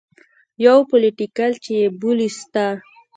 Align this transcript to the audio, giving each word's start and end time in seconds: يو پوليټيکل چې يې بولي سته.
يو 0.65 0.77
پوليټيکل 0.89 1.51
چې 1.63 1.71
يې 1.81 1.87
بولي 1.99 2.29
سته. 2.39 2.65